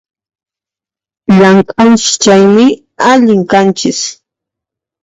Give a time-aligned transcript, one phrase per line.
[1.33, 2.67] Llamk'anchis chaymi,
[3.11, 3.99] allin kanchis